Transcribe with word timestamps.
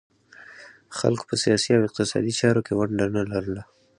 خلکو 0.97 1.23
په 1.29 1.35
سیاسي 1.43 1.69
او 1.77 1.85
اقتصادي 1.87 2.33
چارو 2.39 2.61
کې 2.65 2.73
ونډه 2.77 3.05
نه 3.15 3.23
لرله 3.31 3.63